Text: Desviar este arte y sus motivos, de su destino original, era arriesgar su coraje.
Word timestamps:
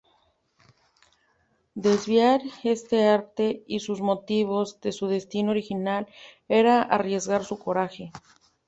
Desviar 1.75 2.41
este 2.63 3.07
arte 3.07 3.61
y 3.67 3.81
sus 3.81 4.01
motivos, 4.01 4.79
de 4.81 4.91
su 4.93 5.05
destino 5.05 5.51
original, 5.51 6.07
era 6.49 6.81
arriesgar 6.81 7.45
su 7.45 7.59
coraje. 7.59 8.11